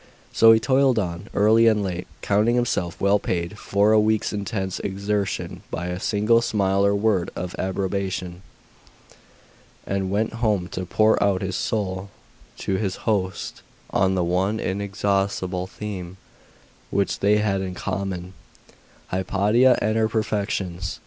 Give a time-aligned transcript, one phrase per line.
[0.33, 4.79] So he toiled on, early and late, counting himself well paid for a week's intense
[4.79, 8.41] exertion by a single smile or word of approbation,
[9.85, 12.09] and went home to pour out his soul
[12.57, 13.61] to his host
[13.91, 16.17] on the one inexhaustible theme
[16.89, 18.33] which they had in common
[19.09, 20.99] Hypatia and her perfections.